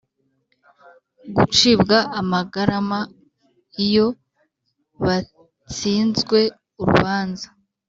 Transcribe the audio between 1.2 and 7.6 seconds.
gucibwa amagarama iyo batsinzwe urubanza